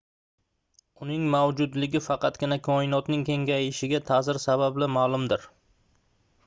uning 1.05 1.27
mavjudligi 1.35 2.01
faqatgina 2.05 2.57
koinotning 2.69 3.25
kengayishiga 3.29 4.01
taʼsiri 4.09 4.45
sababli 4.49 4.91
maʼlumdir 4.97 5.45